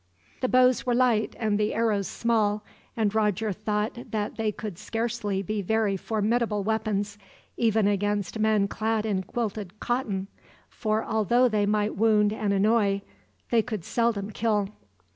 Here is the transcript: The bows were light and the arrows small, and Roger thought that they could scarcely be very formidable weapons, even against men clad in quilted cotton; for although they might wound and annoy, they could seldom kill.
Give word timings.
The 0.39 0.47
bows 0.49 0.83
were 0.83 0.95
light 0.95 1.35
and 1.37 1.59
the 1.59 1.75
arrows 1.75 2.07
small, 2.07 2.63
and 2.97 3.13
Roger 3.13 3.53
thought 3.53 4.09
that 4.09 4.35
they 4.35 4.51
could 4.51 4.79
scarcely 4.79 5.43
be 5.43 5.61
very 5.61 5.95
formidable 5.95 6.63
weapons, 6.63 7.19
even 7.55 7.85
against 7.85 8.39
men 8.39 8.67
clad 8.67 9.05
in 9.05 9.21
quilted 9.21 9.79
cotton; 9.79 10.27
for 10.71 11.03
although 11.05 11.47
they 11.47 11.67
might 11.67 11.97
wound 11.97 12.33
and 12.33 12.51
annoy, 12.51 13.03
they 13.51 13.61
could 13.61 13.85
seldom 13.85 14.31
kill. 14.31 14.69